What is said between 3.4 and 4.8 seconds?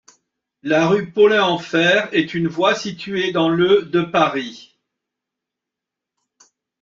le de Paris.